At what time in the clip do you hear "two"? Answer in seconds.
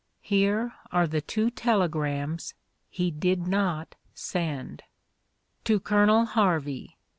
1.21-1.51